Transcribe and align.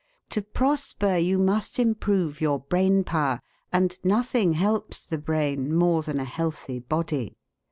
To 0.31 0.41
prosper 0.41 1.17
you 1.17 1.37
must 1.37 1.77
improve 1.77 2.41
your 2.41 2.57
brain 2.57 3.03
power; 3.03 3.39
and 3.71 3.99
nothing 4.03 4.53
helps 4.53 5.03
the 5.05 5.19
brain 5.19 5.71
more 5.75 6.01
than 6.01 6.19
a 6.19 6.25
healthy 6.25 6.79
body. 6.79 7.37